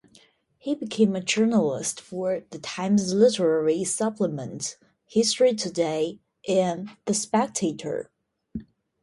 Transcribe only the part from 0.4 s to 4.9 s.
He became a journalist for "The Times Literary Supplement",